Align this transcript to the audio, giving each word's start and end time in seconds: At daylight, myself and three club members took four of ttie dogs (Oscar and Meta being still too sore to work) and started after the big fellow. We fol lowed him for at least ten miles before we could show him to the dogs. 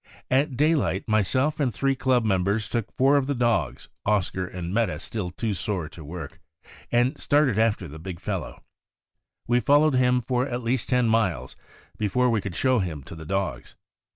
At 0.31 0.57
daylight, 0.57 1.07
myself 1.07 1.59
and 1.59 1.71
three 1.71 1.93
club 1.95 2.25
members 2.25 2.67
took 2.67 2.91
four 2.91 3.17
of 3.17 3.27
ttie 3.27 3.37
dogs 3.37 3.87
(Oscar 4.03 4.47
and 4.47 4.73
Meta 4.73 4.93
being 4.93 4.97
still 4.97 5.29
too 5.29 5.53
sore 5.53 5.87
to 5.89 6.03
work) 6.03 6.39
and 6.91 7.19
started 7.19 7.59
after 7.59 7.87
the 7.87 7.99
big 7.99 8.19
fellow. 8.19 8.63
We 9.45 9.59
fol 9.59 9.81
lowed 9.81 9.93
him 9.93 10.23
for 10.23 10.47
at 10.47 10.63
least 10.63 10.89
ten 10.89 11.07
miles 11.07 11.55
before 11.99 12.31
we 12.31 12.41
could 12.41 12.55
show 12.55 12.79
him 12.79 13.03
to 13.03 13.15
the 13.15 13.27
dogs. 13.27 13.75